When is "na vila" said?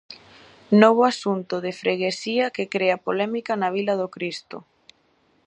3.57-3.93